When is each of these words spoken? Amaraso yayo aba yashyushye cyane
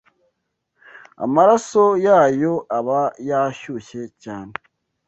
Amaraso 1.25 1.83
yayo 2.05 2.53
aba 2.77 3.01
yashyushye 3.29 4.01
cyane 4.23 4.53